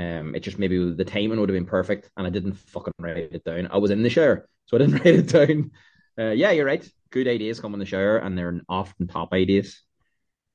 [0.00, 3.18] Um, it just maybe the timing would have been perfect and I didn't fucking write
[3.18, 3.68] it down.
[3.70, 5.70] I was in the shower, so I didn't write it down.
[6.18, 6.90] Uh, yeah, you're right.
[7.10, 9.82] Good ideas come in the shower and they're often top ideas.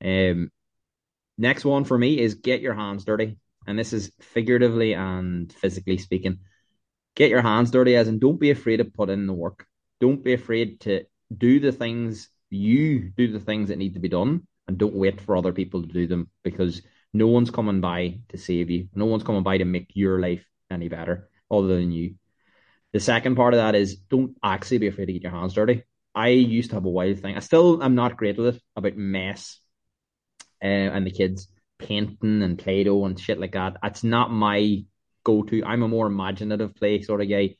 [0.03, 0.49] Um,
[1.37, 3.37] next one for me is get your hands dirty.
[3.67, 6.39] And this is figuratively and physically speaking.
[7.15, 9.65] Get your hands dirty as and don't be afraid to put in the work.
[9.99, 14.09] Don't be afraid to do the things you do the things that need to be
[14.09, 16.81] done and don't wait for other people to do them because
[17.13, 18.89] no one's coming by to save you.
[18.95, 22.15] No one's coming by to make your life any better other than you.
[22.91, 25.83] The second part of that is don't actually be afraid to get your hands dirty.
[26.15, 27.35] I used to have a wild thing.
[27.35, 29.59] I still am not great with it about mess
[30.63, 31.47] uh, and the kids
[31.79, 33.77] painting and Play-Doh and shit like that.
[33.81, 34.85] That's not my
[35.23, 35.63] go-to.
[35.63, 37.55] I'm a more imaginative play sort of guy.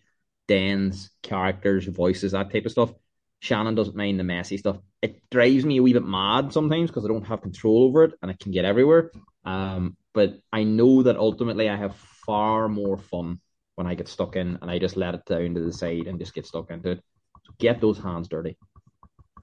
[0.47, 2.93] Dance, characters, voices, that type of stuff.
[3.39, 4.77] Shannon doesn't mind the messy stuff.
[5.01, 8.13] It drives me a wee bit mad sometimes because I don't have control over it
[8.21, 9.11] and it can get everywhere.
[9.43, 11.95] Um, but I know that ultimately I have
[12.25, 13.39] far more fun
[13.75, 16.19] when I get stuck in and I just let it down to the side and
[16.19, 17.03] just get stuck into it.
[17.45, 18.57] So get those hands dirty.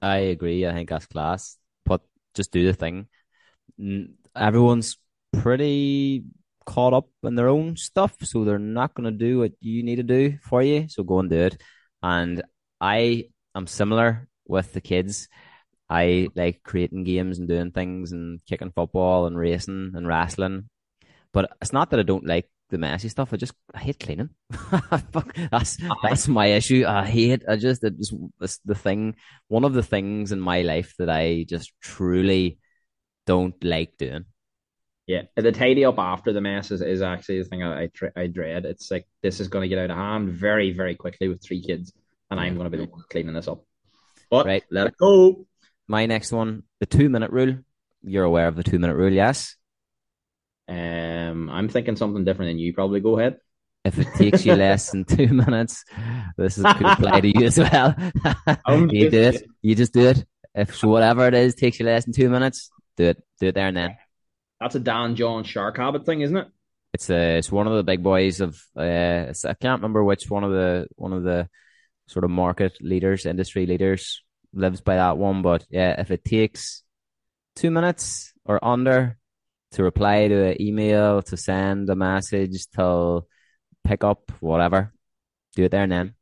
[0.01, 0.65] I agree.
[0.65, 1.57] I think that's class.
[1.85, 2.01] But
[2.33, 3.07] just do the thing.
[4.35, 4.97] Everyone's
[5.33, 6.23] pretty
[6.65, 9.97] caught up in their own stuff, so they're not going to do what you need
[9.97, 10.87] to do for you.
[10.89, 11.61] So go and do it.
[12.01, 12.43] And
[12.79, 15.27] I am similar with the kids.
[15.89, 20.69] I like creating games and doing things and kicking football and racing and wrestling.
[21.33, 23.33] But it's not that I don't like the messy stuff.
[23.33, 24.29] I just I hate cleaning.
[24.51, 25.95] that's uh-huh.
[26.01, 26.85] that's my issue.
[26.87, 27.43] I hate.
[27.47, 29.15] I just it's, it's the thing.
[29.49, 32.57] One of the things in my life that I just truly
[33.27, 34.25] don't like doing.
[35.11, 38.27] Yeah, the tidy up after the mess is, is actually the thing I I, I
[38.27, 38.63] dread.
[38.63, 41.61] It's like this is going to get out of hand very very quickly with three
[41.61, 41.91] kids,
[42.29, 43.65] and I'm going to be the one cleaning this up.
[44.29, 44.63] But right.
[44.71, 45.45] let it go.
[45.85, 47.57] My next one, the two minute rule.
[48.01, 49.57] You're aware of the two minute rule, yes?
[50.69, 52.73] Um, I'm thinking something different than you.
[52.73, 53.35] Probably go ahead.
[53.83, 55.83] If it takes you less than two minutes,
[56.37, 57.95] this is, could apply to you as well.
[58.89, 59.43] you do it.
[59.61, 60.25] You just do it.
[60.55, 63.21] If whatever it is takes you less than two minutes, do it.
[63.41, 63.97] Do it there and then.
[64.61, 66.47] That's a Dan John Shark habit thing, isn't it?
[66.93, 70.43] It's a, it's one of the big boys of uh, I can't remember which one
[70.43, 71.49] of the one of the
[72.07, 74.21] sort of market leaders, industry leaders
[74.53, 75.41] lives by that one.
[75.41, 76.83] But yeah, if it takes
[77.55, 79.17] two minutes or under
[79.71, 83.21] to reply to an email, to send a message, to
[83.83, 84.93] pick up whatever,
[85.55, 86.13] do it there and then.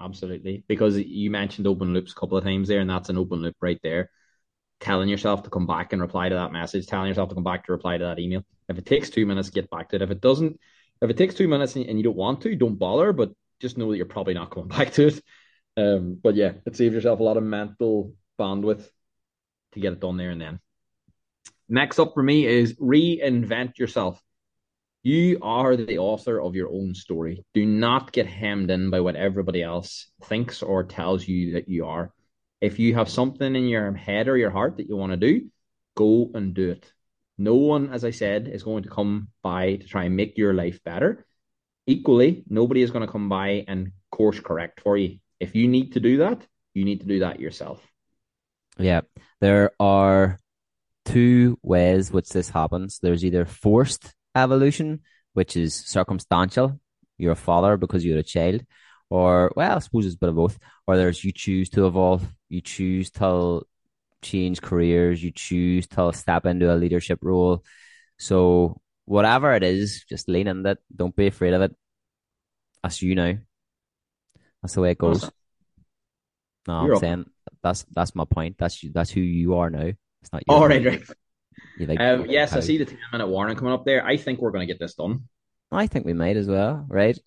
[0.00, 3.40] Absolutely, because you mentioned open loops a couple of times there, and that's an open
[3.42, 4.10] loop right there.
[4.80, 7.66] Telling yourself to come back and reply to that message, telling yourself to come back
[7.66, 8.44] to reply to that email.
[8.68, 10.02] If it takes two minutes, get back to it.
[10.02, 10.58] If it doesn't,
[11.02, 13.12] if it takes two minutes and you don't want to, don't bother.
[13.12, 15.22] But just know that you're probably not coming back to it.
[15.76, 18.88] Um, but yeah, it saves yourself a lot of mental bandwidth
[19.72, 20.60] to get it done there and then.
[21.68, 24.22] Next up for me is reinvent yourself.
[25.02, 27.44] You are the author of your own story.
[27.54, 31.86] Do not get hemmed in by what everybody else thinks or tells you that you
[31.86, 32.12] are.
[32.60, 35.48] If you have something in your head or your heart that you want to do,
[35.96, 36.92] go and do it.
[37.36, 40.54] No one, as I said, is going to come by to try and make your
[40.54, 41.24] life better.
[41.86, 45.18] Equally, nobody is going to come by and course correct for you.
[45.38, 46.44] If you need to do that,
[46.74, 47.80] you need to do that yourself.
[48.78, 49.02] Yeah,
[49.40, 50.38] there are
[51.04, 52.98] two ways which this happens.
[53.00, 55.00] There's either forced evolution,
[55.32, 56.80] which is circumstantial.
[57.16, 58.64] You're a father because you're a child,
[59.10, 60.58] or well, I suppose it's a bit of both.
[60.86, 63.62] Or there's you choose to evolve, you choose to
[64.22, 67.64] change careers, you choose to step into a leadership role.
[68.18, 70.78] So whatever it is, just lean in it.
[70.94, 71.74] Don't be afraid of it.
[72.82, 73.38] That's you know.
[74.62, 75.30] That's the way it goes.
[76.66, 77.24] No, You're I'm saying
[77.62, 78.56] that's that's my point.
[78.58, 79.92] That's that's who you are now.
[80.20, 80.54] It's not you.
[80.54, 81.02] All right, right.
[81.78, 82.58] Like, um, yes, how...
[82.58, 84.04] I see the ten minute warning coming up there.
[84.04, 85.28] I think we're going to get this done.
[85.70, 86.84] I think we might as well.
[86.88, 87.18] Right.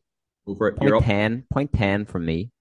[0.45, 0.73] For.
[0.73, 1.45] Point ten.
[1.49, 1.53] Up.
[1.53, 2.51] Point ten from me.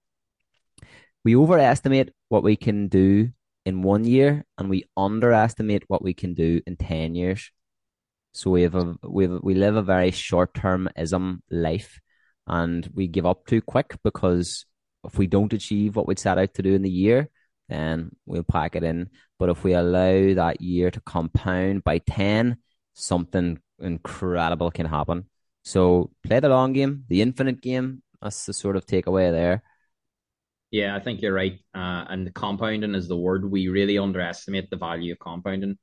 [1.23, 3.29] We overestimate what we can do
[3.65, 7.51] in one year, and we underestimate what we can do in ten years.
[8.33, 11.99] So we have a we have, we live a very short termism life,
[12.47, 14.65] and we give up too quick because
[15.03, 17.29] if we don't achieve what we set out to do in the year,
[17.69, 19.09] then we'll pack it in.
[19.37, 22.57] But if we allow that year to compound by ten,
[22.93, 25.25] something incredible can happen.
[25.63, 28.01] So play the long game, the infinite game.
[28.21, 29.63] That's the sort of takeaway there.
[30.71, 31.59] Yeah, I think you're right.
[31.75, 33.49] Uh, and compounding is the word.
[33.49, 35.77] We really underestimate the value of compounding.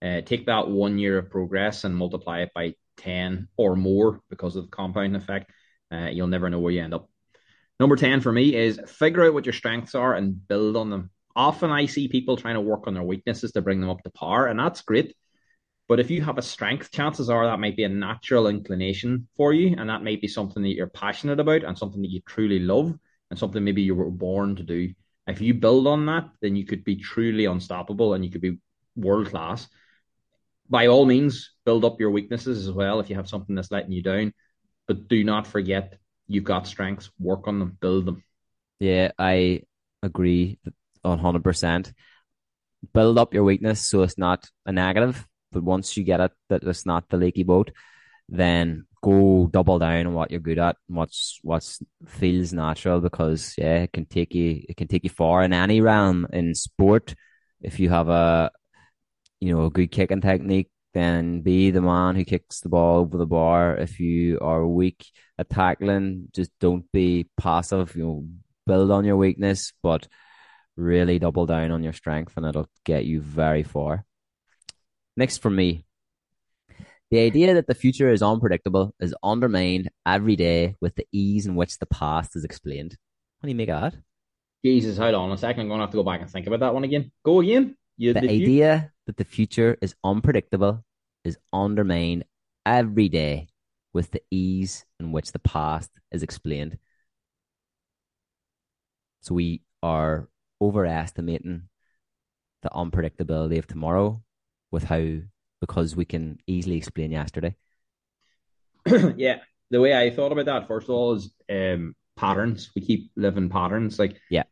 [0.00, 4.54] Uh, take that one year of progress and multiply it by 10 or more because
[4.54, 5.50] of the compound effect.
[5.90, 7.10] Uh, you'll never know where you end up.
[7.80, 11.10] Number 10 for me is figure out what your strengths are and build on them.
[11.34, 14.10] Often I see people trying to work on their weaknesses to bring them up to
[14.10, 15.14] par, and that's great.
[15.88, 19.54] But if you have a strength, chances are that might be a natural inclination for
[19.54, 22.58] you, and that might be something that you're passionate about and something that you truly
[22.58, 22.96] love
[23.30, 24.92] and something maybe you were born to do.
[25.26, 28.58] If you build on that, then you could be truly unstoppable and you could be
[28.96, 29.66] world class.
[30.68, 33.92] By all means, build up your weaknesses as well if you have something that's letting
[33.92, 34.34] you down.
[34.86, 38.22] But do not forget you've got strengths, work on them, build them.
[38.80, 39.62] Yeah, I
[40.02, 40.58] agree
[41.02, 41.92] 100%.
[42.92, 46.62] Build up your weakness so it's not a negative but once you get it that
[46.62, 47.70] it's not the leaky boat,
[48.28, 51.64] then go double down on what you're good at, what's what
[52.06, 55.80] feels natural because yeah, it can take you it can take you far in any
[55.80, 57.14] realm in sport.
[57.62, 58.50] If you have a
[59.40, 63.16] you know a good kicking technique, then be the man who kicks the ball over
[63.18, 63.76] the bar.
[63.76, 65.06] If you are weak
[65.38, 67.94] at tackling, just don't be passive.
[67.96, 68.26] You know,
[68.66, 70.08] build on your weakness, but
[70.76, 74.04] really double down on your strength, and it'll get you very far.
[75.18, 75.84] Next for me,
[77.10, 81.56] the idea that the future is unpredictable is undermined every day with the ease in
[81.56, 82.96] which the past is explained.
[83.40, 83.94] What do you make of that?
[84.64, 85.62] Jesus, hold on a second.
[85.62, 87.10] I'm going to have to go back and think about that one again.
[87.24, 87.76] Go again.
[87.96, 88.90] You, the idea you...
[89.06, 90.84] that the future is unpredictable
[91.24, 92.22] is undermined
[92.64, 93.48] every day
[93.92, 96.78] with the ease in which the past is explained.
[99.22, 100.28] So we are
[100.62, 101.62] overestimating
[102.62, 104.22] the unpredictability of tomorrow
[104.70, 105.18] with how
[105.60, 107.56] because we can easily explain yesterday.
[109.16, 109.38] yeah,
[109.70, 112.70] the way I thought about that first of all is um, patterns.
[112.74, 113.98] We keep living patterns.
[113.98, 114.44] Like yeah,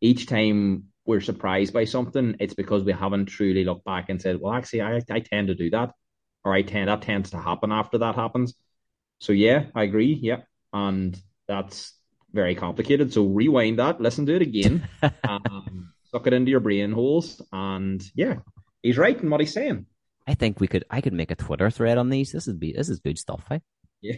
[0.00, 4.40] each time we're surprised by something, it's because we haven't truly looked back and said,
[4.40, 5.92] "Well, actually, I I tend to do that,"
[6.44, 8.54] or "I tend that tends to happen after that happens."
[9.20, 10.18] So yeah, I agree.
[10.20, 11.18] Yeah, and
[11.48, 11.94] that's
[12.32, 13.12] very complicated.
[13.12, 14.88] So rewind that, listen to it again,
[15.28, 18.36] um, suck it into your brain holes, and yeah,
[18.86, 19.86] he's right in what he's saying.
[20.26, 22.32] I think we could I could make a Twitter thread on these.
[22.32, 23.58] This is be this is good stuff, eh?
[24.00, 24.16] Yeah.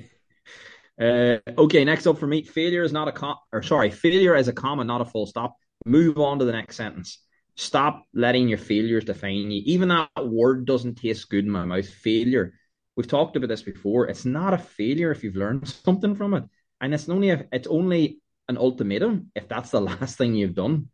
[1.01, 4.49] Uh, okay, next up for me, failure is not a com or sorry, failure is
[4.49, 5.57] a comma, not a full stop.
[5.87, 7.19] Move on to the next sentence.
[7.57, 9.63] Stop letting your failures define you.
[9.65, 11.89] Even that word doesn't taste good in my mouth.
[11.89, 12.55] Failure.
[12.97, 14.09] We've talked about this before.
[14.09, 16.45] It's not a failure if you've learned something from it,
[16.81, 20.89] and it's only a, it's only an ultimatum if that's the last thing you've done.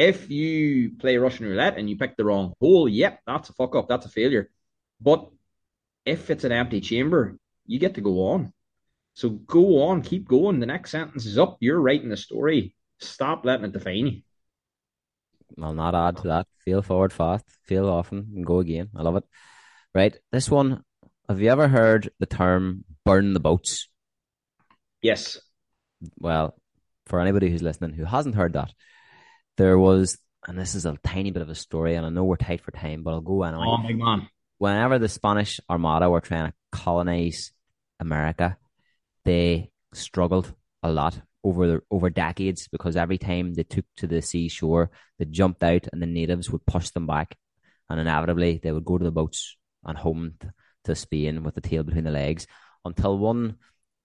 [0.00, 3.76] If you play Russian roulette and you pick the wrong hole, yep, that's a fuck
[3.76, 3.86] up.
[3.86, 4.48] That's a failure.
[4.98, 5.28] But
[6.06, 7.36] if it's an empty chamber,
[7.66, 8.54] you get to go on.
[9.12, 10.58] So go on, keep going.
[10.58, 11.58] The next sentence is up.
[11.60, 12.74] You're writing the story.
[12.98, 14.22] Stop letting it define you.
[15.62, 16.46] I'll not add to that.
[16.64, 18.88] Feel forward fast, feel often, and go again.
[18.96, 19.24] I love it.
[19.94, 20.16] Right.
[20.32, 20.82] This one,
[21.28, 23.86] have you ever heard the term burn the boats?
[25.02, 25.38] Yes.
[26.18, 26.54] Well,
[27.04, 28.72] for anybody who's listening who hasn't heard that,
[29.60, 30.16] there was,
[30.48, 32.70] and this is a tiny bit of a story, and I know we're tight for
[32.70, 33.66] time, but I'll go anyway.
[33.66, 34.28] Oh, my man.
[34.56, 37.52] Whenever the Spanish Armada were trying to colonize
[37.98, 38.56] America,
[39.26, 44.22] they struggled a lot over the, over decades because every time they took to the
[44.22, 47.36] seashore, they jumped out, and the natives would push them back,
[47.90, 50.36] and inevitably they would go to the boats and home
[50.84, 52.46] to Spain with the tail between the legs
[52.86, 53.56] until one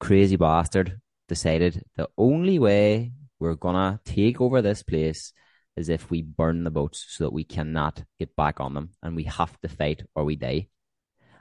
[0.02, 5.32] crazy bastard decided the only way we're gonna take over this place
[5.78, 9.16] is if we burn the boats so that we cannot get back on them and
[9.16, 10.68] we have to fight or we die.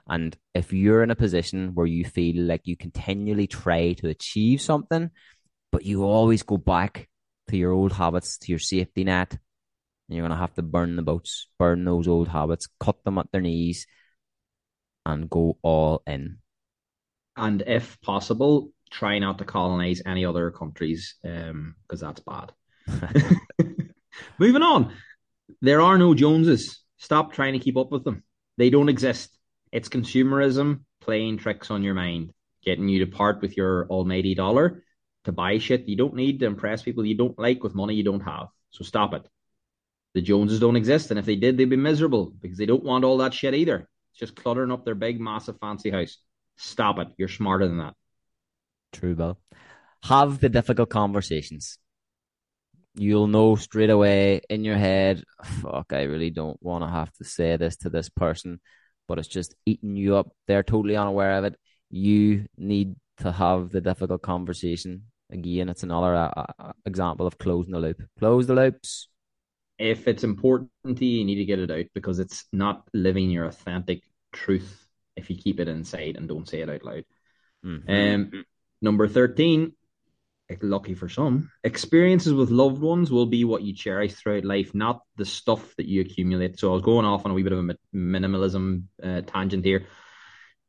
[0.09, 4.61] And if you're in a position where you feel like you continually try to achieve
[4.61, 5.11] something,
[5.73, 7.09] but you always go back
[7.49, 10.97] to your old habits, to your safety net, and you're going to have to burn
[10.97, 13.87] the boats, burn those old habits, cut them at their knees,
[15.07, 16.39] and go all in.
[17.37, 22.53] And if possible, try not to colonize any other countries because um, that's bad.
[24.39, 24.93] Moving on.
[25.61, 26.80] There are no Joneses.
[26.99, 28.24] Stop trying to keep up with them.
[28.57, 29.30] They don't exist.
[29.72, 32.32] It's consumerism playing tricks on your mind,
[32.64, 34.82] getting you to part with your almighty dollar
[35.24, 38.05] to buy shit you don't need to impress people you don't like with money you
[38.05, 38.49] don't have.
[38.70, 39.26] So stop it.
[40.14, 43.05] The Joneses don't exist, and if they did, they'd be miserable because they don't want
[43.05, 43.89] all that shit either.
[44.12, 46.18] It's just cluttering up their big, massive, fancy house.
[46.57, 47.09] Stop it.
[47.16, 47.95] You're smarter than that.
[48.93, 49.39] True, Bill.
[50.05, 51.78] Have the difficult conversations.
[52.97, 57.25] You'll know straight away in your head, fuck, I really don't want to have to
[57.25, 58.61] say this to this person,
[59.09, 60.29] but it's just eating you up.
[60.47, 61.57] They're totally unaware of it.
[61.91, 65.05] You need to have the difficult conversation.
[65.31, 68.03] Again, it's another uh, uh, example of closing the loop.
[68.19, 69.09] Close the loops.
[69.79, 73.31] If it's important to you, you need to get it out because it's not living
[73.31, 74.87] your authentic truth
[75.17, 77.05] if you keep it inside and don't say it out loud.
[77.65, 78.37] Mm-hmm.
[78.37, 78.45] Um,
[78.83, 79.73] number 13,
[80.63, 85.01] lucky for some, experiences with loved ones will be what you cherish throughout life, not
[85.17, 86.59] the stuff that you accumulate.
[86.59, 89.87] So I was going off on a wee bit of a minimalism uh, tangent here.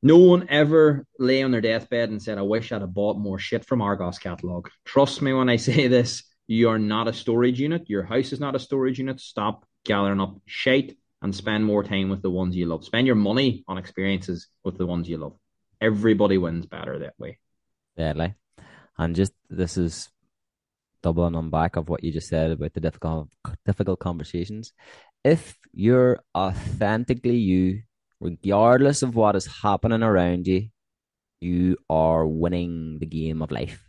[0.01, 3.39] No one ever lay on their deathbed and said, I wish I'd have bought more
[3.39, 4.69] shit from Argos catalog.
[4.85, 7.89] Trust me when I say this, you are not a storage unit.
[7.89, 9.19] Your house is not a storage unit.
[9.19, 12.85] Stop gathering up shit and spend more time with the ones you love.
[12.85, 15.37] Spend your money on experiences with the ones you love.
[15.81, 17.39] Everybody wins better that way.
[17.97, 18.35] Like,
[18.97, 20.09] and just this is
[21.01, 23.29] doubling on back of what you just said about the difficult
[23.65, 24.73] difficult conversations.
[25.23, 27.81] If you're authentically you
[28.19, 30.69] regardless of what is happening around you,
[31.41, 33.83] you are winning the game of life.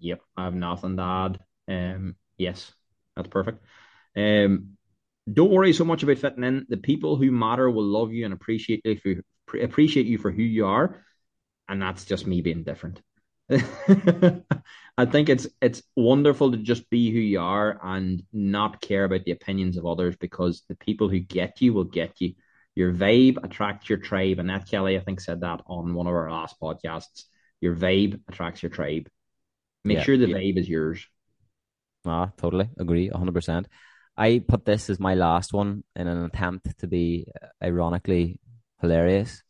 [0.00, 1.38] Yep, I have nothing to add.
[1.68, 2.72] Um, yes,
[3.14, 3.62] that's perfect.
[4.16, 4.76] Um,
[5.32, 6.66] don't worry so much about fitting in.
[6.68, 9.22] The people who matter will love you and appreciate you
[9.62, 11.04] appreciate you for who you are,
[11.68, 13.00] and that's just me being different.
[14.98, 19.24] I think it's it's wonderful to just be who you are and not care about
[19.24, 22.34] the opinions of others because the people who get you will get you.
[22.74, 24.38] Your vibe attracts your tribe.
[24.38, 27.24] And Annette Kelly, I think, said that on one of our last podcasts.
[27.60, 29.08] Your vibe attracts your tribe.
[29.84, 30.36] Make yeah, sure the yeah.
[30.36, 31.06] vibe is yours.
[32.04, 33.68] Ah, totally agree, hundred percent.
[34.16, 37.26] I put this as my last one in an attempt to be
[37.62, 38.40] ironically
[38.80, 39.42] hilarious,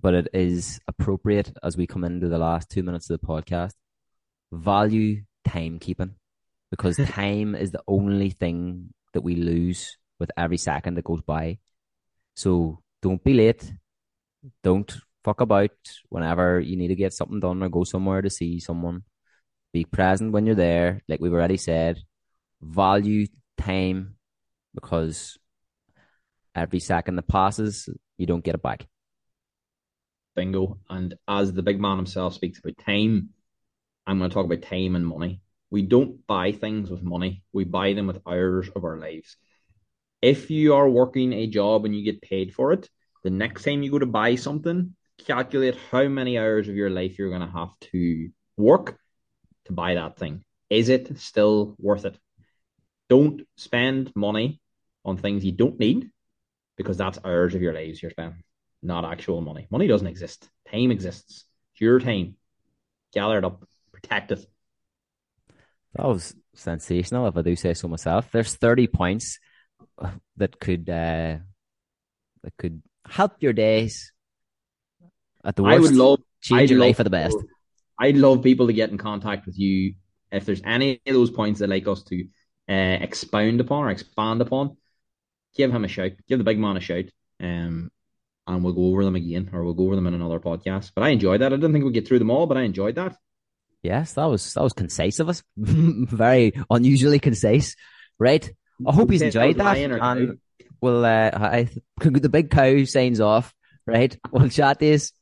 [0.00, 3.74] but it is appropriate as we come into the last two minutes of the podcast.
[4.52, 6.14] Value timekeeping
[6.70, 11.58] because time is the only thing that we lose with every second that goes by.
[12.34, 13.72] So don't be late.
[14.62, 14.90] Don't
[15.24, 15.70] fuck about
[16.08, 19.02] whenever you need to get something done or go somewhere to see someone.
[19.72, 21.98] Be present when you're there, like we've already said.
[22.62, 23.26] Value
[23.58, 24.16] time
[24.74, 25.38] because
[26.54, 28.86] every second that passes, you don't get it back.
[30.34, 30.78] Bingo.
[30.88, 33.30] And as the big man himself speaks about time,
[34.06, 35.40] I'm going to talk about time and money.
[35.70, 39.36] We don't buy things with money, we buy them with hours of our lives
[40.22, 42.88] if you are working a job and you get paid for it,
[43.22, 44.94] the next time you go to buy something,
[45.26, 48.98] calculate how many hours of your life you're going to have to work
[49.66, 50.44] to buy that thing.
[50.68, 52.18] Is it still worth it?
[53.08, 54.60] Don't spend money
[55.04, 56.10] on things you don't need
[56.76, 58.42] because that's hours of your lives you're spending,
[58.82, 59.66] not actual money.
[59.70, 60.48] Money doesn't exist.
[60.70, 61.44] Time exists.
[61.72, 62.36] It's your time.
[63.12, 64.46] Gather it up, protect it.
[65.94, 68.30] That was sensational, if I do say so myself.
[68.32, 69.38] There's 30 points
[70.36, 71.38] that could uh,
[72.42, 74.12] that could help your days.
[75.44, 77.36] At the worst, I would love change I'd your love life for the best.
[77.98, 79.94] I'd love people to get in contact with you
[80.30, 82.24] if there's any of those points they'd like us to
[82.68, 84.76] uh, expound upon or expand upon.
[85.56, 86.12] Give him a shout.
[86.28, 87.06] Give the big man a shout.
[87.42, 87.90] Um,
[88.54, 90.92] and we'll go over them again, or we'll go over them in another podcast.
[90.94, 91.52] But I enjoyed that.
[91.52, 93.16] I didn't think we'd get through them all, but I enjoyed that.
[93.82, 95.42] Yes, that was that was concise of us.
[95.56, 97.76] Very unusually concise.
[98.18, 98.50] Right.
[98.86, 99.76] I hope he's enjoyed that.
[99.76, 100.38] And
[100.80, 101.68] we'll, uh, I,
[102.00, 103.54] the big cow signs off,
[103.86, 104.16] right?
[104.30, 105.12] We'll chat this